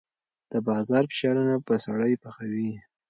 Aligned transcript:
د 0.51 0.53
بازار 0.67 1.03
فشارونه 1.11 1.55
به 1.65 1.75
سړی 1.85 2.13
پخوي. 2.23 2.71